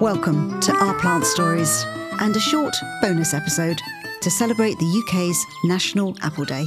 Welcome 0.00 0.60
to 0.60 0.74
Our 0.74 0.92
Plant 1.00 1.24
Stories 1.24 1.86
and 2.20 2.36
a 2.36 2.40
short 2.40 2.76
bonus 3.00 3.32
episode 3.32 3.80
to 4.20 4.30
celebrate 4.30 4.78
the 4.78 5.02
UK's 5.02 5.42
National 5.64 6.14
Apple 6.20 6.44
Day. 6.44 6.66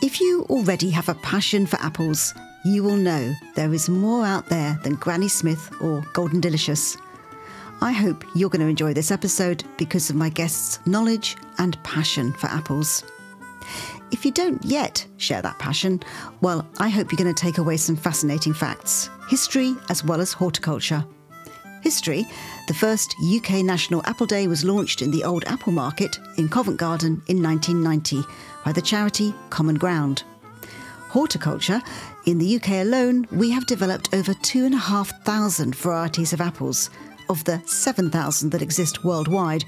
If 0.00 0.20
you 0.20 0.46
already 0.48 0.90
have 0.90 1.08
a 1.08 1.16
passion 1.16 1.66
for 1.66 1.80
apples, 1.80 2.34
you 2.64 2.84
will 2.84 2.96
know 2.96 3.34
there 3.56 3.74
is 3.74 3.88
more 3.88 4.24
out 4.24 4.46
there 4.46 4.78
than 4.84 4.94
Granny 4.94 5.26
Smith 5.26 5.74
or 5.80 6.04
Golden 6.12 6.40
Delicious. 6.40 6.96
I 7.80 7.90
hope 7.90 8.24
you're 8.36 8.48
going 8.48 8.62
to 8.62 8.68
enjoy 8.68 8.94
this 8.94 9.10
episode 9.10 9.64
because 9.76 10.08
of 10.08 10.14
my 10.14 10.28
guests' 10.28 10.78
knowledge 10.86 11.36
and 11.58 11.82
passion 11.82 12.32
for 12.32 12.46
apples. 12.46 13.02
If 14.12 14.24
you 14.24 14.30
don't 14.30 14.64
yet 14.64 15.04
share 15.16 15.42
that 15.42 15.58
passion, 15.58 16.00
well, 16.42 16.64
I 16.78 16.90
hope 16.90 17.10
you're 17.10 17.16
going 17.24 17.34
to 17.34 17.42
take 17.42 17.58
away 17.58 17.76
some 17.76 17.96
fascinating 17.96 18.54
facts, 18.54 19.10
history 19.28 19.74
as 19.88 20.04
well 20.04 20.20
as 20.20 20.32
horticulture. 20.32 21.04
History 21.82 22.26
The 22.68 22.74
first 22.74 23.16
UK 23.20 23.64
National 23.64 24.02
Apple 24.06 24.26
Day 24.26 24.46
was 24.46 24.64
launched 24.64 25.02
in 25.02 25.10
the 25.10 25.24
Old 25.24 25.44
Apple 25.46 25.72
Market 25.72 26.18
in 26.38 26.48
Covent 26.48 26.78
Garden 26.78 27.22
in 27.26 27.42
1990 27.42 28.22
by 28.64 28.72
the 28.72 28.80
charity 28.80 29.34
Common 29.50 29.74
Ground. 29.74 30.22
Horticulture 31.08 31.82
In 32.24 32.38
the 32.38 32.56
UK 32.56 32.68
alone, 32.86 33.26
we 33.32 33.50
have 33.50 33.66
developed 33.66 34.14
over 34.14 34.32
2,500 34.32 35.74
varieties 35.74 36.32
of 36.32 36.40
apples, 36.40 36.88
of 37.28 37.42
the 37.44 37.60
7,000 37.66 38.50
that 38.50 38.62
exist 38.62 39.04
worldwide. 39.04 39.64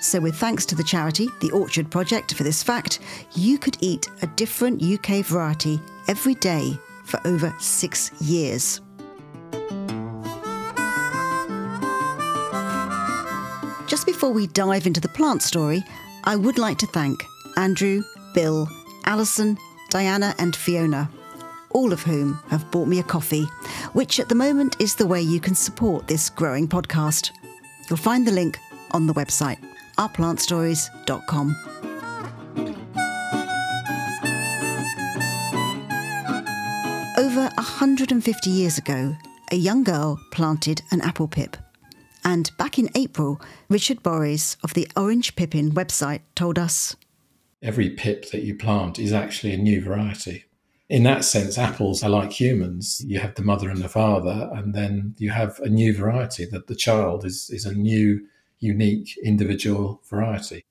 So, 0.00 0.20
with 0.20 0.36
thanks 0.36 0.64
to 0.66 0.76
the 0.76 0.84
charity, 0.84 1.28
the 1.40 1.50
Orchard 1.50 1.90
Project, 1.90 2.34
for 2.34 2.44
this 2.44 2.62
fact, 2.62 3.00
you 3.34 3.58
could 3.58 3.76
eat 3.80 4.08
a 4.22 4.28
different 4.28 4.82
UK 4.82 5.24
variety 5.24 5.80
every 6.06 6.34
day 6.36 6.78
for 7.04 7.20
over 7.26 7.52
six 7.58 8.12
years. 8.20 8.80
Before 14.18 14.32
we 14.32 14.48
dive 14.48 14.84
into 14.84 15.00
the 15.00 15.08
plant 15.08 15.40
story, 15.40 15.80
I 16.24 16.34
would 16.34 16.58
like 16.58 16.76
to 16.78 16.88
thank 16.88 17.24
Andrew, 17.56 18.02
Bill, 18.34 18.68
Alison, 19.04 19.56
Diana, 19.90 20.34
and 20.40 20.56
Fiona, 20.56 21.08
all 21.70 21.92
of 21.92 22.02
whom 22.02 22.34
have 22.48 22.68
bought 22.72 22.88
me 22.88 22.98
a 22.98 23.04
coffee, 23.04 23.44
which 23.92 24.18
at 24.18 24.28
the 24.28 24.34
moment 24.34 24.74
is 24.80 24.96
the 24.96 25.06
way 25.06 25.22
you 25.22 25.38
can 25.38 25.54
support 25.54 26.08
this 26.08 26.30
growing 26.30 26.66
podcast. 26.66 27.30
You'll 27.88 27.96
find 27.96 28.26
the 28.26 28.32
link 28.32 28.58
on 28.90 29.06
the 29.06 29.14
website, 29.14 29.64
ourplantstories.com. 29.98 31.56
Over 37.16 37.42
150 37.54 38.50
years 38.50 38.78
ago, 38.78 39.16
a 39.52 39.56
young 39.56 39.84
girl 39.84 40.18
planted 40.32 40.82
an 40.90 41.02
apple 41.02 41.28
pip 41.28 41.56
and 42.28 42.54
back 42.58 42.78
in 42.78 42.90
April, 42.94 43.40
Richard 43.70 44.02
Borries 44.02 44.58
of 44.62 44.74
the 44.74 44.86
Orange 44.94 45.34
Pippin 45.34 45.72
website 45.72 46.20
told 46.34 46.58
us 46.58 46.94
Every 47.62 47.88
pip 47.88 48.30
that 48.32 48.42
you 48.42 48.54
plant 48.54 48.98
is 48.98 49.14
actually 49.14 49.54
a 49.54 49.56
new 49.56 49.82
variety. 49.82 50.44
In 50.90 51.04
that 51.04 51.24
sense, 51.24 51.56
apples 51.56 52.02
are 52.02 52.10
like 52.10 52.32
humans. 52.32 53.02
You 53.06 53.18
have 53.20 53.34
the 53.34 53.42
mother 53.42 53.70
and 53.70 53.80
the 53.80 53.88
father, 53.88 54.50
and 54.52 54.74
then 54.74 55.14
you 55.16 55.30
have 55.30 55.58
a 55.60 55.70
new 55.70 55.96
variety, 55.96 56.44
that 56.44 56.66
the 56.66 56.76
child 56.76 57.24
is, 57.24 57.48
is 57.48 57.64
a 57.64 57.74
new, 57.74 58.26
unique, 58.58 59.16
individual 59.24 60.02
variety. 60.04 60.66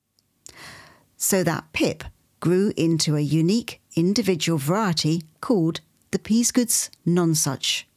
So 1.16 1.42
that 1.42 1.72
pip 1.72 2.04
grew 2.38 2.72
into 2.76 3.16
a 3.16 3.20
unique 3.20 3.80
individual 3.96 4.58
variety 4.58 5.24
called 5.40 5.80
the 6.12 6.20
Peasgood's 6.20 6.90
Nonsuch. 7.04 7.87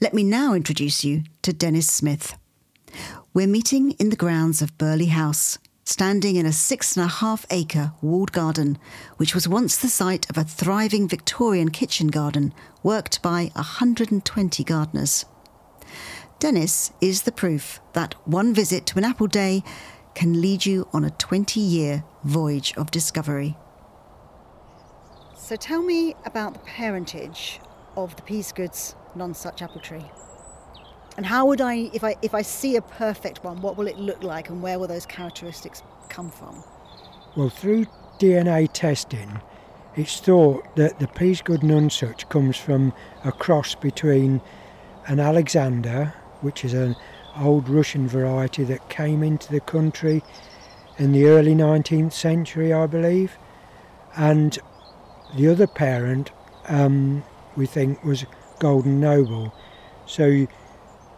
Let 0.00 0.12
me 0.12 0.24
now 0.24 0.54
introduce 0.54 1.04
you 1.04 1.22
to 1.42 1.52
Dennis 1.52 1.86
Smith. 1.86 2.36
We're 3.32 3.46
meeting 3.46 3.92
in 3.92 4.10
the 4.10 4.16
grounds 4.16 4.60
of 4.60 4.76
Burghley 4.76 5.06
House, 5.06 5.56
standing 5.84 6.34
in 6.34 6.46
a 6.46 6.52
six 6.52 6.96
and 6.96 7.06
a 7.06 7.08
half 7.08 7.46
acre 7.48 7.92
walled 8.02 8.32
garden, 8.32 8.76
which 9.18 9.36
was 9.36 9.46
once 9.46 9.76
the 9.76 9.88
site 9.88 10.28
of 10.28 10.36
a 10.36 10.42
thriving 10.42 11.06
Victorian 11.06 11.70
kitchen 11.70 12.08
garden 12.08 12.52
worked 12.82 13.22
by 13.22 13.52
120 13.54 14.64
gardeners. 14.64 15.26
Dennis 16.40 16.92
is 17.00 17.22
the 17.22 17.32
proof 17.32 17.80
that 17.92 18.14
one 18.26 18.52
visit 18.52 18.86
to 18.86 18.98
an 18.98 19.04
apple 19.04 19.28
day 19.28 19.62
can 20.16 20.40
lead 20.40 20.66
you 20.66 20.88
on 20.92 21.04
a 21.04 21.10
20 21.10 21.60
year 21.60 22.02
voyage 22.24 22.74
of 22.76 22.90
discovery. 22.90 23.56
So 25.36 25.54
tell 25.54 25.82
me 25.82 26.16
about 26.24 26.54
the 26.54 26.60
parentage 26.60 27.60
of 27.96 28.16
the 28.16 28.22
Nonsuch 29.14 29.62
apple 29.62 29.80
tree? 29.80 30.04
And 31.16 31.24
how 31.24 31.46
would 31.46 31.60
I, 31.60 31.90
if 31.92 32.02
I 32.02 32.16
if 32.22 32.34
I 32.34 32.42
see 32.42 32.76
a 32.76 32.82
perfect 32.82 33.44
one, 33.44 33.60
what 33.60 33.76
will 33.76 33.86
it 33.86 33.98
look 33.98 34.22
like, 34.22 34.48
and 34.48 34.60
where 34.62 34.78
will 34.78 34.88
those 34.88 35.06
characteristics 35.06 35.82
come 36.08 36.30
from? 36.30 36.62
Well, 37.36 37.50
through 37.50 37.86
DNA 38.18 38.68
testing, 38.72 39.40
it's 39.96 40.18
thought 40.18 40.74
that 40.76 40.98
the 40.98 41.06
Peasgood 41.06 41.60
Nonsuch 41.60 42.28
comes 42.28 42.56
from 42.56 42.92
a 43.24 43.30
cross 43.30 43.74
between 43.74 44.40
an 45.06 45.20
Alexander, 45.20 46.14
which 46.40 46.64
is 46.64 46.74
an 46.74 46.96
old 47.38 47.68
Russian 47.68 48.08
variety 48.08 48.64
that 48.64 48.88
came 48.88 49.22
into 49.22 49.50
the 49.52 49.60
country 49.60 50.22
in 50.98 51.12
the 51.12 51.26
early 51.26 51.54
19th 51.54 52.12
century, 52.12 52.72
I 52.72 52.86
believe, 52.86 53.36
and 54.16 54.58
the 55.36 55.48
other 55.48 55.66
parent, 55.66 56.30
um, 56.68 57.24
we 57.56 57.66
think, 57.66 58.04
was 58.04 58.24
Golden 58.58 59.00
Noble. 59.00 59.54
So 60.06 60.46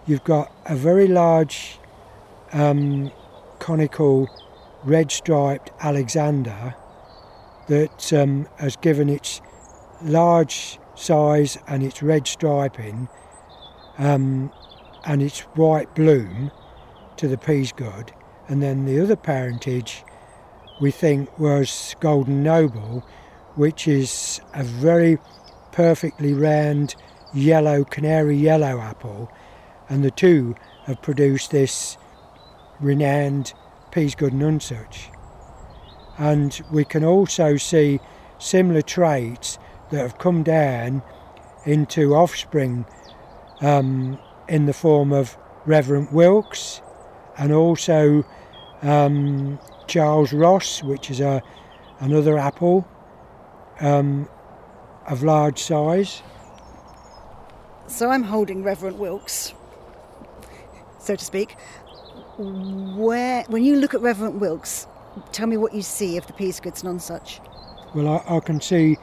you've 0.07 0.25
got 0.25 0.53
a 0.67 0.77
very 0.77 1.09
large 1.09 1.79
um, 2.53 3.11
conical 3.59 4.29
red 4.85 5.11
striped 5.11 5.71
Alexander 5.81 6.75
that 7.69 8.13
um, 8.13 8.49
has 8.59 8.77
given 8.77 9.09
its 9.09 9.41
large 10.03 10.79
size 10.95 11.59
and 11.67 11.83
its 11.83 12.03
red 12.03 12.27
striping 12.27 13.09
um, 13.99 14.53
and 15.05 15.23
its 15.23 15.41
white 15.41 15.95
bloom 15.95 16.51
to 17.17 17.29
the 17.29 17.37
Peasgood. 17.37 18.13
And 18.49 18.63
then 18.63 18.85
the 18.85 19.01
other 19.01 19.17
parentage 19.17 20.05
we 20.81 20.91
think 20.91 21.39
was 21.39 21.97
Golden 22.01 22.43
Noble, 22.43 23.05
which 23.55 23.89
is 23.89 24.41
a 24.55 24.63
very 24.63 25.19
perfectly 25.73 26.33
round 26.33 26.95
yellow, 27.37 27.85
canary 27.85 28.37
yellow 28.37 28.81
apple, 28.81 29.31
and 29.89 30.05
the 30.05 30.11
two 30.11 30.55
have 30.85 31.01
produced 31.03 31.51
this 31.51 31.97
renowned 32.81 33.53
Peasgood 33.91 34.33
Nonsuch. 34.33 35.09
And 36.19 36.61
we 36.73 36.85
can 36.85 37.05
also 37.05 37.57
see 37.57 38.01
similar 38.39 38.83
traits 38.83 39.59
that 39.91 39.99
have 39.99 40.19
come 40.19 40.43
down 40.43 41.03
into 41.65 42.15
offspring 42.15 42.87
um, 43.61 44.19
in 44.49 44.67
the 44.67 44.73
form 44.73 45.13
of 45.13 45.37
Reverend 45.67 46.13
Wilkes 46.13 46.81
and 47.39 47.53
also 47.53 48.25
um, 48.83 49.59
Charles 49.87 50.33
Ross, 50.33 50.83
which 50.83 51.11
is 51.11 51.21
a, 51.21 51.43
another 52.01 52.39
apple 52.39 52.87
um, 53.81 54.29
of 55.07 55.23
large 55.23 55.59
size. 55.59 56.23
So 57.89 58.11
I'm 58.11 58.25
holding 58.25 58.63
Reverend 58.63 58.99
Wilkes, 58.99 59.55
so 60.99 61.17
to 61.17 61.25
speak. 61.25 61.57
Where, 62.37 63.45
when 63.45 63.65
you 63.65 63.77
look 63.77 63.95
at 63.95 64.03
Reverend 64.03 64.41
Wilkes, 64.41 64.87
tell 65.33 65.47
me 65.47 65.57
what 65.57 65.73
you 65.73 65.81
see 65.83 66.19
of 66.19 66.27
the 66.27 66.35
Peasgood's 66.35 66.83
Nonsuch. 66.83 67.41
Well, 67.95 68.09
I, 68.09 68.37
I 68.37 68.41
can 68.41 68.61
see 68.61 68.99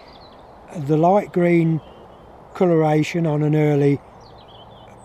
the 0.75 0.97
light 0.97 1.33
green 1.33 1.81
coloration 2.53 3.25
on 3.25 3.41
an 3.41 3.55
early 3.55 3.99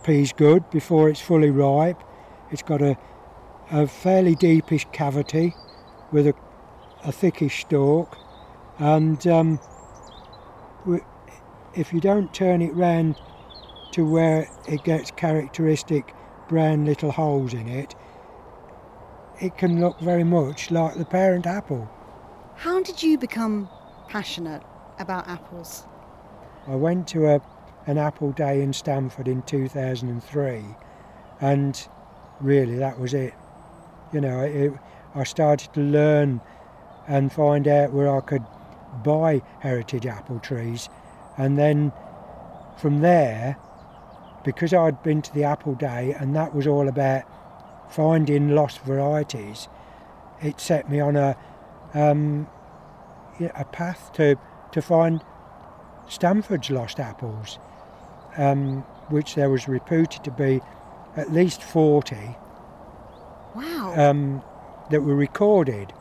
Peasgood 0.02 0.68
before 0.70 1.08
it's 1.08 1.20
fully 1.20 1.50
ripe. 1.50 2.02
It's 2.50 2.62
got 2.62 2.82
a, 2.82 2.98
a 3.70 3.86
fairly 3.86 4.34
deepish 4.34 4.86
cavity 4.92 5.54
with 6.12 6.26
a, 6.26 6.34
a 7.04 7.12
thickish 7.12 7.60
stalk, 7.60 8.18
and 8.78 9.26
um, 9.26 9.60
if 11.74 11.92
you 11.92 12.00
don't 12.00 12.34
turn 12.34 12.60
it 12.60 12.74
round 12.74 13.16
to 13.98 14.04
where 14.04 14.48
it 14.68 14.84
gets 14.84 15.10
characteristic 15.10 16.14
brown 16.48 16.84
little 16.84 17.10
holes 17.10 17.52
in 17.52 17.66
it, 17.66 17.96
it 19.40 19.58
can 19.58 19.80
look 19.80 19.98
very 19.98 20.22
much 20.22 20.70
like 20.70 20.94
the 20.94 21.04
parent 21.04 21.48
apple. 21.48 21.90
How 22.54 22.80
did 22.80 23.02
you 23.02 23.18
become 23.18 23.68
passionate 24.08 24.62
about 25.00 25.26
apples? 25.26 25.84
I 26.68 26.76
went 26.76 27.08
to 27.08 27.26
a, 27.26 27.40
an 27.88 27.98
apple 27.98 28.30
day 28.30 28.62
in 28.62 28.72
Stamford 28.72 29.26
in 29.26 29.42
2003 29.42 30.64
and 31.40 31.88
really 32.40 32.76
that 32.76 33.00
was 33.00 33.14
it. 33.14 33.34
You 34.12 34.20
know, 34.20 34.42
it, 34.42 34.72
I 35.16 35.24
started 35.24 35.74
to 35.74 35.80
learn 35.80 36.40
and 37.08 37.32
find 37.32 37.66
out 37.66 37.92
where 37.92 38.16
I 38.16 38.20
could 38.20 38.44
buy 39.02 39.42
heritage 39.58 40.06
apple 40.06 40.38
trees 40.38 40.88
and 41.36 41.58
then 41.58 41.90
from 42.76 43.00
there 43.00 43.56
because 44.44 44.72
I'd 44.72 45.02
been 45.02 45.22
to 45.22 45.34
the 45.34 45.44
Apple 45.44 45.74
Day 45.74 46.14
and 46.18 46.34
that 46.36 46.54
was 46.54 46.66
all 46.66 46.88
about 46.88 47.22
finding 47.90 48.50
lost 48.50 48.80
varieties, 48.80 49.68
it 50.42 50.60
set 50.60 50.90
me 50.90 51.00
on 51.00 51.16
a 51.16 51.36
um, 51.94 52.46
a 53.40 53.64
path 53.64 54.12
to 54.14 54.36
to 54.72 54.82
find 54.82 55.22
Stamford's 56.08 56.70
lost 56.70 57.00
apples, 57.00 57.58
um, 58.36 58.82
which 59.08 59.34
there 59.34 59.50
was 59.50 59.68
reputed 59.68 60.24
to 60.24 60.30
be 60.30 60.60
at 61.16 61.32
least 61.32 61.62
forty. 61.62 62.36
Wow. 63.54 63.94
Um, 63.96 64.42
that 64.90 65.02
were 65.02 65.16
recorded. 65.16 65.92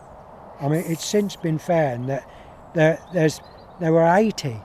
I 0.61 0.67
mean, 0.67 0.83
it's 0.85 1.05
since 1.05 1.35
been 1.35 1.57
found 1.59 2.09
that 2.09 2.29
there, 2.73 2.99
there's 3.13 3.41
there 3.79 3.91
were 3.91 4.07
eighty. 4.15 4.61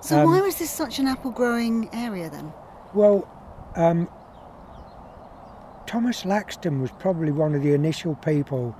So 0.00 0.18
um, 0.18 0.30
why 0.30 0.40
was 0.40 0.58
this 0.58 0.70
such 0.70 0.98
an 0.98 1.06
apple 1.06 1.30
growing 1.30 1.88
area 1.92 2.28
then? 2.28 2.52
Well, 2.94 3.26
um, 3.74 4.08
Thomas 5.86 6.24
Laxton 6.24 6.80
was 6.80 6.90
probably 6.92 7.32
one 7.32 7.54
of 7.54 7.62
the 7.62 7.72
initial 7.72 8.14
people 8.16 8.76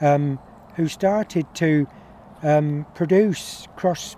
um, 0.00 0.38
who 0.76 0.88
started 0.88 1.46
to 1.54 1.86
um, 2.42 2.86
produce 2.94 3.66
cross 3.76 4.16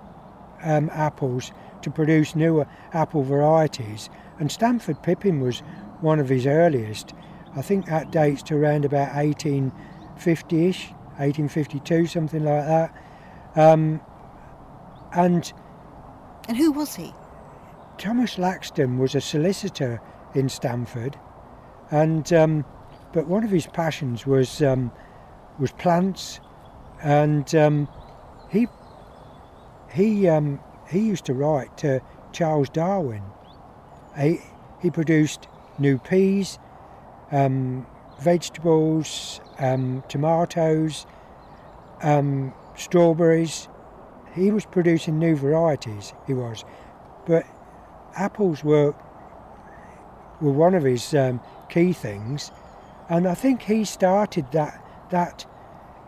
um, 0.62 0.90
apples 0.92 1.52
to 1.82 1.90
produce 1.90 2.36
newer 2.36 2.66
apple 2.92 3.22
varieties. 3.22 4.10
And 4.38 4.52
Stamford 4.52 5.02
Pippin 5.02 5.40
was 5.40 5.60
one 6.00 6.20
of 6.20 6.28
his 6.28 6.46
earliest. 6.46 7.14
I 7.56 7.62
think 7.62 7.86
that 7.86 8.10
dates 8.10 8.42
to 8.44 8.56
around 8.56 8.84
about 8.84 9.10
1850-ish, 9.12 10.90
1852, 11.18 12.06
something 12.06 12.44
like 12.44 12.66
that. 12.66 12.94
Um, 13.56 14.00
and 15.12 15.52
And 16.48 16.56
who 16.56 16.72
was 16.72 16.94
he? 16.94 17.12
Thomas 18.00 18.36
Laxton 18.36 18.96
was 18.96 19.14
a 19.14 19.20
solicitor 19.20 20.00
in 20.34 20.48
Stamford, 20.48 21.18
and 21.90 22.32
um, 22.32 22.64
but 23.12 23.26
one 23.26 23.44
of 23.44 23.50
his 23.50 23.66
passions 23.66 24.26
was 24.26 24.62
um, 24.62 24.90
was 25.58 25.70
plants, 25.72 26.40
and 27.02 27.54
um, 27.54 27.86
he 28.50 28.66
he 29.92 30.26
um, 30.28 30.60
he 30.88 31.00
used 31.00 31.26
to 31.26 31.34
write 31.34 31.76
to 31.76 32.00
Charles 32.32 32.70
Darwin. 32.70 33.22
He 34.18 34.38
he 34.80 34.90
produced 34.90 35.46
new 35.78 35.98
peas, 35.98 36.58
um, 37.30 37.86
vegetables, 38.18 39.42
um, 39.58 40.02
tomatoes, 40.08 41.04
strawberries. 42.76 43.68
He 44.34 44.50
was 44.50 44.64
producing 44.64 45.18
new 45.18 45.36
varieties. 45.36 46.14
He 46.26 46.32
was, 46.32 46.64
but 47.26 47.44
apples 48.16 48.64
were 48.64 48.94
were 50.40 50.52
one 50.52 50.74
of 50.74 50.84
his 50.84 51.14
um, 51.14 51.40
key 51.68 51.92
things, 51.92 52.50
and 53.08 53.28
I 53.28 53.34
think 53.34 53.62
he 53.62 53.84
started 53.84 54.50
that 54.52 54.82
that 55.10 55.46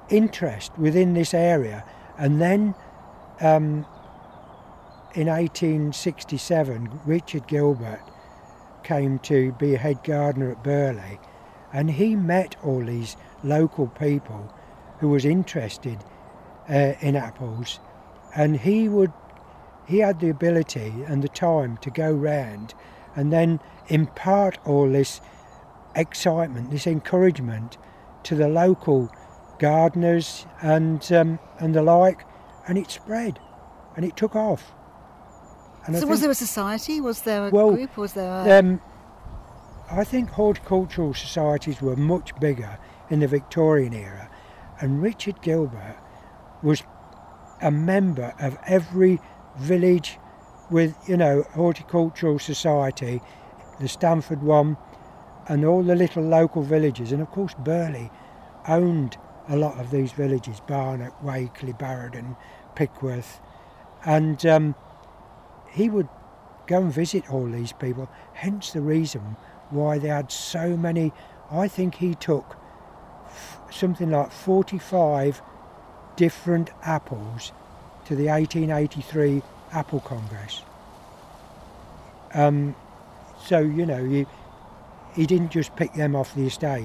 interest 0.09 0.77
within 0.79 1.15
this 1.15 1.35
area, 1.35 1.85
and 2.19 2.41
then 2.41 2.75
um, 3.41 3.87
in 5.15 5.27
1867, 5.27 7.01
Richard 7.05 7.47
Gilbert 7.47 8.03
came 8.83 9.19
to 9.21 9.53
be 9.53 9.75
head 9.75 10.03
gardener 10.05 10.53
at 10.53 10.65
Burghley, 10.65 11.19
and 11.73 11.91
he 11.91 12.17
met 12.17 12.57
all 12.63 12.85
these 12.85 13.17
local 13.45 13.89
people 13.89 14.53
who 15.01 15.09
was 15.09 15.25
interested 15.25 15.99
uh, 16.69 16.95
in 17.01 17.17
apples, 17.17 17.81
and 18.35 18.57
he 18.57 18.89
would 18.89 19.13
he 19.87 19.99
had 19.99 20.21
the 20.21 20.31
ability 20.31 20.93
and 21.07 21.23
the 21.23 21.29
time 21.29 21.77
to 21.79 21.91
go 21.91 22.13
round 22.13 22.75
and 23.15 23.33
then 23.33 23.61
impart 23.89 24.59
all 24.65 24.89
this 24.89 25.21
excitement, 25.95 26.71
this 26.71 26.87
encouragement 26.87 27.77
to 28.25 28.35
the 28.35 28.49
local 28.49 29.11
gardeners 29.59 30.47
and 30.61 31.13
um, 31.13 31.39
and 31.59 31.75
the 31.75 31.83
like, 31.83 32.25
and 32.67 32.79
it 32.79 32.91
spread, 32.91 33.39
and 33.97 34.05
it 34.05 34.17
took 34.17 34.35
off. 34.35 34.73
And 35.85 35.97
so 35.97 36.07
was 36.07 36.21
there 36.21 36.31
a 36.31 36.35
society? 36.35 37.01
Was 37.01 37.23
there 37.23 37.49
a 37.49 37.51
Well, 37.51 37.73
group? 37.73 37.97
Was 37.97 38.13
there 38.15 38.31
a... 38.31 38.59
um, 38.59 38.81
I 39.91 40.05
think 40.05 40.31
horticultural 40.31 41.13
societies 41.13 41.83
were 41.83 41.97
much 41.97 42.39
bigger 42.41 42.79
in 43.11 43.21
the 43.21 43.27
Victorian 43.27 43.93
era, 43.93 44.31
and 44.81 45.03
Richard 45.03 45.43
Gilbert 45.43 45.97
was 46.63 46.83
a 47.61 47.71
member 47.71 48.33
of 48.41 48.57
every 48.67 49.21
village 49.59 50.19
with, 50.71 50.97
you 51.07 51.17
know, 51.17 51.43
horticultural 51.55 52.39
society, 52.39 53.21
the 53.81 53.89
Stamford 53.89 54.43
one, 54.43 54.77
and 55.49 55.65
all 55.65 55.83
the 55.83 55.95
little 55.97 56.23
local 56.23 56.63
villages. 56.63 57.13
And 57.13 57.21
of 57.21 57.31
course, 57.31 57.55
Burghley 57.55 58.11
owned 58.69 59.17
a 59.49 59.57
lot 59.57 59.79
of 59.79 59.91
these 59.91 60.13
villages 60.13 60.61
Barnack, 60.61 61.21
Wakerley, 61.23 61.79
Barrowden, 61.79 62.37
Pickworth. 62.75 63.41
And 64.05 64.45
um, 64.47 64.75
he 65.71 65.89
would 65.89 66.09
go 66.67 66.79
and 66.79 66.93
visit 66.93 67.31
all 67.31 67.47
these 67.47 67.73
people, 67.73 68.09
hence 68.35 68.73
the 68.73 68.81
reason 68.81 69.37
why 69.71 69.99
they 69.99 70.09
had 70.09 70.31
so 70.31 70.77
many. 70.77 71.13
I 71.51 71.69
think 71.69 71.97
he 71.97 72.15
took 72.15 72.57
f- 73.27 73.61
something 73.71 74.11
like 74.11 74.33
45 74.33 75.43
different 76.17 76.71
apples 76.83 77.53
to 78.07 78.17
the 78.17 78.27
1883 78.27 79.43
Apple 79.73 80.01
Congress. 80.01 80.63
Um, 82.35 82.75
so, 83.45 83.59
you 83.61 83.85
know, 83.87 84.03
you, 84.03 84.27
he 85.15 85.27
didn't 85.27 85.51
just 85.51 85.75
pick 85.77 85.93
them 85.95 86.17
off 86.17 86.35
the 86.35 86.47
estate. 86.47 86.85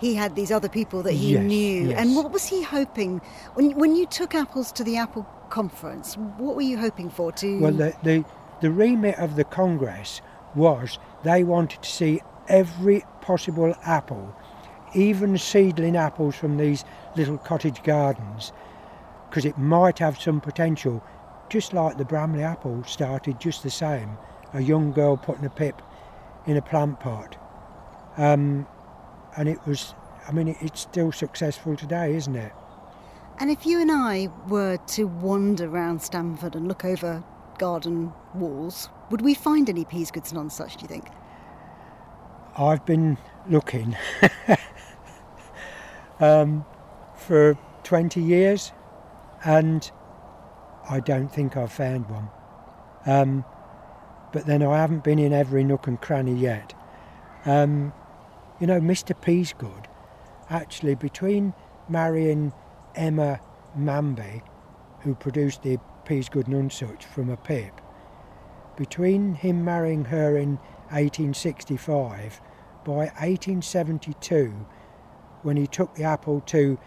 he 0.00 0.14
had 0.14 0.34
these 0.36 0.50
other 0.50 0.68
people 0.68 1.02
that 1.02 1.12
he 1.12 1.32
Yes, 1.34 1.44
knew. 1.44 1.92
And 1.92 2.14
what 2.16 2.30
was 2.32 2.44
he 2.46 2.62
hoping? 2.62 3.20
When, 3.54 3.74
when 3.78 3.94
you 3.96 4.06
took 4.06 4.34
apples 4.34 4.72
to 4.72 4.84
the 4.84 4.96
Apple 4.96 5.24
conference, 5.50 6.16
what 6.16 6.56
were 6.56 6.62
you 6.62 6.76
hoping 6.78 7.08
for? 7.10 7.32
To 7.32 7.58
Well, 7.60 7.72
the, 7.72 7.94
the, 8.02 8.24
the 8.60 8.70
remit 8.70 9.16
of 9.18 9.36
the 9.36 9.44
Congress 9.44 10.20
was 10.54 10.98
they 11.22 11.44
wanted 11.44 11.82
to 11.82 11.88
see 11.90 12.20
every 12.48 13.04
possible 13.20 13.74
apple, 13.84 14.34
even 14.94 15.38
seedling 15.38 15.96
apples 15.96 16.34
from 16.36 16.56
these 16.58 16.84
little 17.16 17.38
cottage 17.38 17.82
gardens, 17.82 18.52
because 19.34 19.44
it 19.44 19.58
might 19.58 19.98
have 19.98 20.16
some 20.20 20.40
potential, 20.40 21.02
just 21.48 21.72
like 21.72 21.98
the 21.98 22.04
Bramley 22.04 22.44
apple 22.44 22.84
started 22.84 23.40
just 23.40 23.64
the 23.64 23.70
same. 23.70 24.16
A 24.52 24.60
young 24.60 24.92
girl 24.92 25.16
putting 25.16 25.44
a 25.44 25.50
pip 25.50 25.82
in 26.46 26.56
a 26.56 26.62
plant 26.62 27.00
pot. 27.00 27.36
Um, 28.16 28.64
and 29.36 29.48
it 29.48 29.58
was, 29.66 29.92
I 30.28 30.30
mean, 30.30 30.46
it- 30.46 30.58
it's 30.60 30.82
still 30.82 31.10
successful 31.10 31.74
today, 31.74 32.14
isn't 32.14 32.36
it? 32.36 32.52
And 33.40 33.50
if 33.50 33.66
you 33.66 33.80
and 33.80 33.90
I 33.90 34.28
were 34.46 34.76
to 34.76 35.08
wander 35.08 35.68
round 35.68 36.00
Stamford 36.00 36.54
and 36.54 36.68
look 36.68 36.84
over 36.84 37.24
garden 37.58 38.12
walls, 38.36 38.88
would 39.10 39.20
we 39.20 39.34
find 39.34 39.68
any 39.68 39.84
Peasgoods 39.84 40.32
Nonsuch? 40.32 40.76
Do 40.76 40.82
you 40.82 40.86
think? 40.86 41.08
I've 42.56 42.86
been 42.86 43.18
looking 43.48 43.96
um, 46.20 46.64
for 47.16 47.58
20 47.82 48.22
years 48.22 48.70
and 49.44 49.90
I 50.88 51.00
don't 51.00 51.28
think 51.28 51.56
I've 51.56 51.72
found 51.72 52.08
one. 52.08 52.28
Um, 53.06 53.44
but 54.32 54.46
then 54.46 54.62
I 54.62 54.78
haven't 54.78 55.04
been 55.04 55.18
in 55.18 55.32
every 55.32 55.62
nook 55.62 55.86
and 55.86 56.00
cranny 56.00 56.34
yet. 56.34 56.74
Um, 57.44 57.92
you 58.58 58.66
know, 58.66 58.80
Mr. 58.80 59.18
Peasgood, 59.18 59.86
actually, 60.48 60.94
between 60.94 61.54
marrying 61.88 62.52
Emma 62.94 63.40
Mamby, 63.78 64.42
who 65.00 65.14
produced 65.14 65.62
the 65.62 65.78
Peasgood 66.04 66.46
Nonsuch 66.46 67.02
from 67.02 67.28
a 67.28 67.36
pip, 67.36 67.80
between 68.76 69.34
him 69.34 69.64
marrying 69.64 70.06
her 70.06 70.36
in 70.36 70.56
1865, 70.90 72.40
by 72.84 72.92
1872, 72.92 74.66
when 75.42 75.56
he 75.56 75.66
took 75.66 75.94
the 75.94 76.04
apple 76.04 76.40
to 76.40 76.78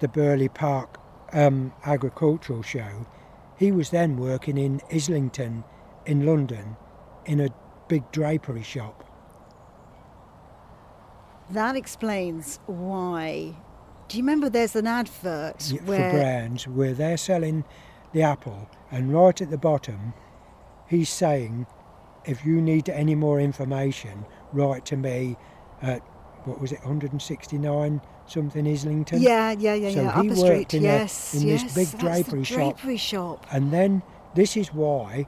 the 0.00 0.08
Burghley 0.08 0.48
Park 0.48 0.98
um, 1.34 1.72
agricultural 1.84 2.62
show, 2.62 3.06
he 3.58 3.70
was 3.70 3.90
then 3.90 4.16
working 4.16 4.56
in 4.56 4.80
Islington 4.92 5.64
in 6.06 6.24
London 6.24 6.76
in 7.26 7.40
a 7.40 7.48
big 7.88 8.10
drapery 8.12 8.62
shop. 8.62 9.02
That 11.50 11.76
explains 11.76 12.58
why. 12.66 13.54
Do 14.08 14.16
you 14.16 14.22
remember 14.22 14.48
there's 14.48 14.76
an 14.76 14.86
advert 14.86 15.70
y- 15.72 15.78
for 15.78 16.10
brands 16.10 16.66
where 16.66 16.94
they're 16.94 17.16
selling 17.16 17.64
the 18.12 18.22
apple, 18.22 18.68
and 18.90 19.12
right 19.12 19.40
at 19.40 19.50
the 19.50 19.58
bottom, 19.58 20.14
he's 20.86 21.08
saying, 21.08 21.66
if 22.24 22.44
you 22.44 22.60
need 22.62 22.88
any 22.88 23.14
more 23.14 23.40
information, 23.40 24.24
write 24.52 24.86
to 24.86 24.96
me 24.96 25.36
at 25.82 26.00
what 26.44 26.60
was 26.60 26.72
it, 26.72 26.80
169 26.80 28.00
something 28.26 28.66
Islington. 28.66 29.20
Yeah, 29.20 29.52
yeah, 29.58 29.74
yeah, 29.74 29.90
So 29.90 30.02
yeah. 30.02 30.22
he 30.22 30.28
Up 30.30 30.34
the 30.36 30.42
worked 30.42 30.70
street. 30.70 30.74
in 30.74 30.80
a- 30.80 30.86
yes, 30.86 31.34
in 31.34 31.46
this 31.46 31.62
yes. 31.62 31.74
big 31.74 31.86
that's 31.88 32.02
drapery 32.02 32.38
the 32.40 32.44
shop. 32.44 32.56
drapery 32.78 32.96
shop. 32.96 33.46
And 33.52 33.72
then 33.72 34.02
this 34.34 34.56
is 34.56 34.72
why 34.72 35.26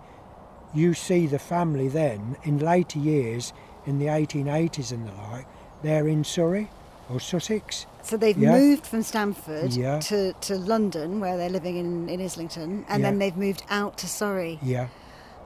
you 0.75 0.94
see 0.94 1.26
the 1.26 1.38
family 1.38 1.88
then 1.88 2.37
in 2.44 2.58
later 2.58 2.99
years, 2.99 3.52
in 3.87 3.99
the 3.99 4.06
1880s 4.06 4.92
and 4.92 5.06
the 5.06 5.12
like, 5.30 5.46
they're 5.82 6.08
in 6.08 6.25
Surrey 6.25 6.68
or 7.08 7.20
Sussex. 7.20 7.87
So 8.02 8.16
they've 8.16 8.37
Yeah. 8.37 8.52
moved 8.58 8.87
from 8.87 9.02
Stamford 9.02 9.73
Yeah. 9.73 10.00
to, 10.00 10.32
to 10.32 10.56
London, 10.56 11.20
where 11.20 11.37
they're 11.37 11.50
living 11.50 11.76
in, 11.76 12.08
in 12.08 12.20
Islington, 12.20 12.85
and 12.88 13.02
Yeah. 13.02 13.11
then 13.11 13.18
they've 13.18 13.37
moved 13.37 13.62
out 13.70 13.96
to 13.99 14.08
Surrey. 14.08 14.58
Yeah. 14.62 14.88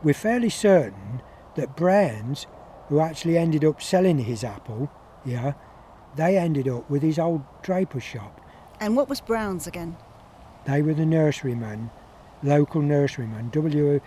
We're 0.02 0.14
fairly 0.14 0.48
certain 0.50 1.20
that 1.56 1.76
Brands, 1.76 2.46
who 2.88 3.00
actually 3.00 3.36
ended 3.36 3.64
up 3.64 3.82
selling 3.82 4.18
his 4.20 4.42
apple, 4.42 4.90
yeah, 5.24 5.52
they 6.16 6.36
ended 6.36 6.68
up 6.68 6.88
with 6.90 7.02
his 7.02 7.18
old 7.18 7.42
draper 7.62 8.00
shop. 8.00 8.40
And 8.80 8.96
what 8.96 9.08
was 9.08 9.20
Brown's 9.20 9.66
again? 9.66 9.96
They 10.66 10.82
were 10.82 10.94
the 10.94 11.04
nurseryman, 11.04 11.90
local 12.42 12.82
nurseryman, 12.82 13.50
W, 13.52 14.00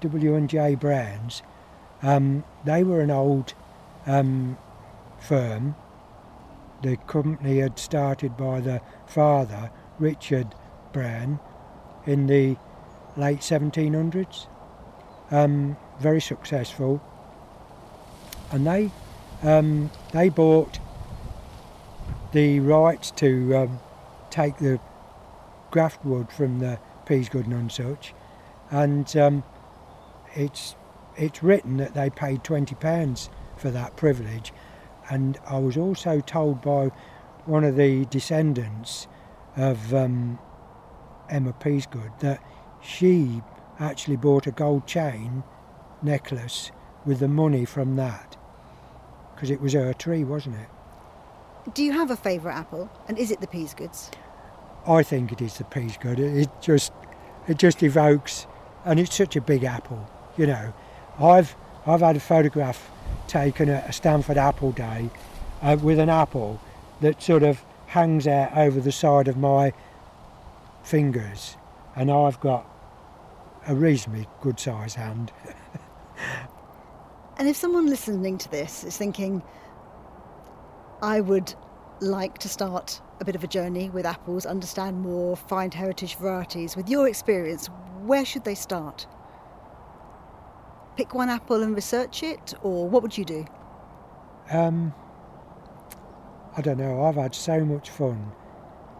W 0.00 0.34
and 0.34 0.48
J 0.48 0.74
Brown's. 0.74 1.42
Um, 2.02 2.44
they 2.64 2.82
were 2.82 3.00
an 3.00 3.10
old 3.10 3.54
um, 4.06 4.56
firm. 5.18 5.74
The 6.82 6.96
company 6.96 7.58
had 7.58 7.78
started 7.78 8.36
by 8.36 8.60
the 8.60 8.80
father, 9.06 9.70
Richard 9.98 10.54
Brown, 10.92 11.38
in 12.06 12.26
the 12.26 12.56
late 13.16 13.40
1700s. 13.40 14.46
Um, 15.30 15.76
very 16.00 16.20
successful. 16.20 17.02
And 18.50 18.66
they 18.66 18.90
um, 19.42 19.90
they 20.12 20.28
bought 20.28 20.78
the 22.32 22.60
rights 22.60 23.10
to 23.12 23.56
um, 23.56 23.80
take 24.30 24.56
the 24.58 24.80
graft 25.70 26.04
wood 26.04 26.30
from 26.32 26.58
the 26.58 26.78
Peasgood 27.06 27.46
and 27.46 27.70
Nonsuch, 27.70 28.12
and 28.70 29.16
um, 29.16 29.42
it's 30.34 30.76
it's 31.16 31.42
written 31.42 31.76
that 31.78 31.94
they 31.94 32.10
paid 32.10 32.44
twenty 32.44 32.74
pounds 32.74 33.30
for 33.56 33.70
that 33.70 33.96
privilege, 33.96 34.52
and 35.10 35.38
I 35.46 35.58
was 35.58 35.76
also 35.76 36.20
told 36.20 36.62
by 36.62 36.90
one 37.46 37.64
of 37.64 37.76
the 37.76 38.04
descendants 38.06 39.08
of 39.56 39.92
um, 39.92 40.38
Emma 41.28 41.52
Peasgood 41.52 42.12
that 42.20 42.42
she 42.80 43.42
actually 43.78 44.16
bought 44.16 44.46
a 44.46 44.52
gold 44.52 44.86
chain 44.86 45.42
necklace 46.02 46.70
with 47.04 47.18
the 47.18 47.28
money 47.28 47.64
from 47.64 47.96
that 47.96 48.36
because 49.40 49.50
it 49.50 49.62
was 49.62 49.72
her 49.72 49.94
tree, 49.94 50.22
wasn't 50.22 50.54
it? 50.56 51.74
Do 51.74 51.82
you 51.82 51.92
have 51.92 52.10
a 52.10 52.16
favourite 52.16 52.54
apple? 52.54 52.90
And 53.08 53.16
is 53.16 53.30
it 53.30 53.40
the 53.40 53.46
Peasgoods? 53.46 54.12
I 54.86 55.02
think 55.02 55.32
it 55.32 55.40
is 55.40 55.56
the. 55.56 55.64
It 55.74 56.18
it 56.18 56.50
just 56.60 56.92
it 57.48 57.56
just 57.56 57.82
evokes, 57.82 58.46
and 58.84 59.00
it's 59.00 59.16
such 59.16 59.36
a 59.36 59.40
big 59.40 59.64
apple. 59.64 60.06
You 60.36 60.46
know, 60.46 60.74
I've 61.18 61.56
I've 61.86 62.00
had 62.00 62.16
a 62.16 62.20
photograph 62.20 62.90
taken 63.28 63.70
at 63.70 63.88
a 63.88 63.92
Stamford 63.94 64.36
Apple 64.36 64.72
Day 64.72 65.08
uh, 65.62 65.78
with 65.82 65.98
an 65.98 66.10
apple 66.10 66.60
that 67.00 67.22
sort 67.22 67.42
of 67.42 67.64
hangs 67.86 68.26
out 68.26 68.54
over 68.58 68.78
the 68.78 68.92
side 68.92 69.26
of 69.26 69.38
my 69.38 69.72
fingers, 70.82 71.56
and 71.96 72.10
I've 72.10 72.40
got 72.40 72.66
a 73.66 73.74
reasonably 73.74 74.28
good 74.42 74.60
sized 74.60 74.96
hand. 74.96 75.32
And 77.40 77.48
if 77.48 77.56
someone 77.56 77.86
listening 77.86 78.36
to 78.36 78.50
this 78.50 78.84
is 78.84 78.98
thinking, 78.98 79.42
I 81.00 81.22
would 81.22 81.54
like 82.00 82.36
to 82.36 82.50
start 82.50 83.00
a 83.18 83.24
bit 83.24 83.34
of 83.34 83.42
a 83.42 83.46
journey 83.46 83.88
with 83.88 84.04
apples, 84.04 84.44
understand 84.44 85.00
more, 85.00 85.36
find 85.36 85.72
heritage 85.72 86.16
varieties, 86.16 86.76
with 86.76 86.90
your 86.90 87.08
experience, 87.08 87.68
where 88.04 88.26
should 88.26 88.44
they 88.44 88.54
start? 88.54 89.06
Pick 90.98 91.14
one 91.14 91.30
apple 91.30 91.62
and 91.62 91.74
research 91.74 92.22
it, 92.22 92.52
or 92.62 92.86
what 92.86 93.02
would 93.02 93.16
you 93.16 93.24
do? 93.24 93.46
Um, 94.50 94.92
I 96.58 96.60
don't 96.60 96.76
know. 96.76 97.04
I've 97.04 97.14
had 97.14 97.34
so 97.34 97.64
much 97.64 97.88
fun 97.88 98.32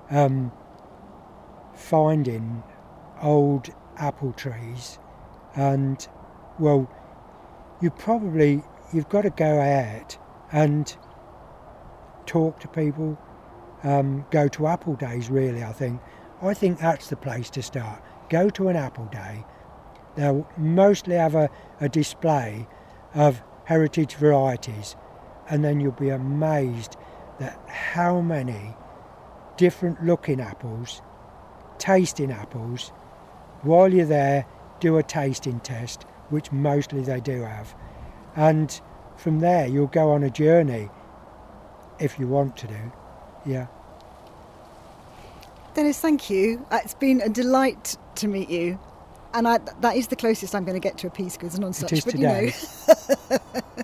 um, 0.09 0.51
finding 1.75 2.63
old 3.21 3.69
apple 3.99 4.33
trees, 4.33 4.99
and 5.57 6.09
well, 6.59 6.91
you 7.81 7.91
probably 7.91 8.63
you've 8.93 9.09
got 9.09 9.23
to 9.23 9.31
go 9.31 9.61
out 9.61 10.19
and 10.53 10.97
talk 12.27 12.61
to 12.61 12.69
people. 12.69 13.19
Um, 13.83 14.27
go 14.31 14.47
to 14.49 14.67
apple 14.67 14.95
days. 14.95 15.31
Really, 15.31 15.65
I 15.65 15.73
think. 15.73 16.01
I 16.43 16.55
think 16.55 16.79
that's 16.79 17.09
the 17.09 17.17
place 17.17 17.51
to 17.51 17.63
start. 17.63 18.03
Go 18.29 18.51
to 18.51 18.69
an 18.69 18.77
apple 18.77 19.07
day. 19.07 19.45
They'll 20.17 20.49
mostly 20.57 21.15
have 21.15 21.35
a, 21.35 21.51
a 21.81 21.89
display 21.89 22.67
of 23.15 23.43
heritage 23.65 24.15
varieties, 24.15 24.97
and 25.49 25.65
then 25.65 25.81
you'll 25.81 25.93
be 25.93 26.11
amazed 26.11 26.97
that 27.39 27.59
how 27.69 28.21
many 28.21 28.75
different 29.57 30.05
looking 30.05 30.41
apples, 30.41 31.03
tasting 31.79 32.33
apples, 32.33 32.93
while 33.63 33.93
you're 33.93 34.07
there, 34.07 34.47
do 34.81 34.97
a 34.97 35.03
tasting 35.03 35.61
test, 35.61 36.05
which 36.31 36.51
mostly 36.53 37.03
they 37.03 37.21
do 37.21 37.43
have. 37.43 37.75
And 38.37 38.81
from 39.17 39.41
there, 39.41 39.67
you'll 39.67 39.87
go 39.89 40.11
on 40.13 40.23
a 40.23 40.31
journey 40.31 40.89
if 41.99 42.19
you 42.19 42.27
want 42.27 42.57
to 42.59 42.67
do. 42.67 42.93
Yeah. 43.45 43.67
Dennis, 45.75 46.01
thank 46.01 46.31
you. 46.31 46.65
Uh, 46.71 46.79
It's 46.85 46.95
been 46.95 47.21
a 47.21 47.29
delight 47.29 47.97
to 48.17 48.29
meet 48.29 48.51
you. 48.51 48.79
And 49.33 49.47
I, 49.47 49.59
that 49.81 49.97
is 49.97 50.09
the 50.09 50.17
closest 50.17 50.55
I'm 50.55 50.65
going 50.65 50.81
to 50.81 50.81
get 50.89 50.99
to 50.99 51.07
a 51.07 51.11
Peasgoods 51.11 51.55
and 51.55 51.65
Nonsuch. 51.65 51.93
is 51.93 52.05
but 52.05 52.11
today. 52.13 52.53
you 52.53 52.89
know, 53.31 53.39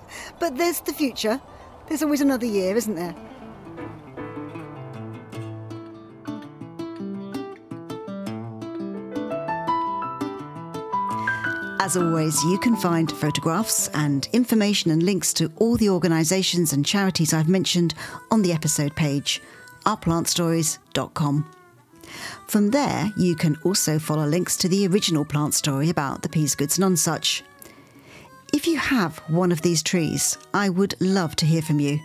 but 0.41 0.57
there's 0.57 0.81
the 0.81 0.93
future. 0.93 1.41
There's 1.89 2.03
always 2.03 2.21
another 2.21 2.47
year, 2.47 2.77
isn't 2.77 2.97
there? 2.97 3.15
As 11.87 11.97
always, 11.97 12.43
you 12.43 12.59
can 12.59 12.75
find 12.75 13.13
photographs 13.13 13.87
and 13.95 14.29
information 14.33 14.91
and 14.91 15.05
links 15.05 15.33
to 15.35 15.53
all 15.59 15.77
the 15.77 15.89
organisations 15.89 16.73
and 16.73 16.85
charities 16.85 17.33
I've 17.33 17.49
mentioned 17.49 17.95
on 18.33 18.43
the 18.43 18.53
episode 18.53 18.97
page, 18.97 19.41
ourplantstories.com. 19.85 21.49
From 22.49 22.71
there, 22.73 23.13
you 23.17 23.37
can 23.37 23.57
also 23.63 24.01
follow 24.01 24.27
links 24.27 24.57
to 24.57 24.69
the 24.69 24.85
original 24.89 25.25
plant 25.25 25.55
story 25.55 25.89
about 25.89 26.23
the 26.23 26.29
Peasgoods 26.29 26.77
Nonsuch. 26.77 27.43
If 28.53 28.67
you 28.67 28.79
have 28.79 29.19
one 29.29 29.53
of 29.53 29.63
these 29.63 29.81
trees, 29.85 30.37
I 30.53 30.71
would 30.71 30.97
love 31.01 31.37
to 31.37 31.47
hear 31.47 31.63
from 31.63 31.79
you. 31.79 32.01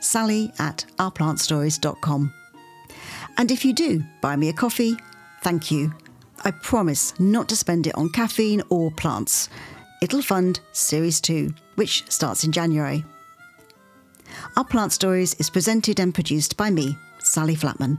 Sally 0.00 0.50
at 0.58 0.86
ourplantstories.com. 0.98 2.32
And 3.36 3.50
if 3.50 3.66
you 3.66 3.74
do 3.74 4.02
buy 4.22 4.36
me 4.36 4.48
a 4.48 4.54
coffee, 4.54 4.96
thank 5.42 5.70
you. 5.70 5.92
I 6.42 6.50
promise 6.50 7.18
not 7.20 7.48
to 7.50 7.56
spend 7.56 7.86
it 7.86 7.94
on 7.96 8.10
caffeine 8.10 8.62
or 8.70 8.90
plants. 8.90 9.48
It'll 10.02 10.22
fund 10.22 10.60
Series 10.72 11.20
2, 11.20 11.52
which 11.74 12.10
starts 12.10 12.44
in 12.44 12.52
January. 12.52 13.04
Our 14.56 14.64
Plant 14.64 14.92
Stories 14.92 15.34
is 15.34 15.50
presented 15.50 16.00
and 16.00 16.14
produced 16.14 16.56
by 16.56 16.70
me, 16.70 16.96
Sally 17.18 17.56
Flatman. 17.56 17.98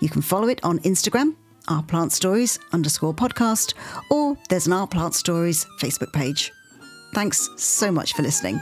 You 0.00 0.08
can 0.08 0.22
follow 0.22 0.48
it 0.48 0.64
on 0.64 0.78
Instagram, 0.80 1.34
Our 1.68 1.82
Plant 1.82 2.12
Stories 2.12 2.58
underscore 2.72 3.12
podcast, 3.12 3.74
or 4.10 4.36
there's 4.48 4.66
an 4.66 4.72
Our 4.72 4.86
Plant 4.86 5.14
Stories 5.14 5.66
Facebook 5.80 6.12
page. 6.12 6.52
Thanks 7.14 7.48
so 7.56 7.90
much 7.90 8.14
for 8.14 8.22
listening. 8.22 8.60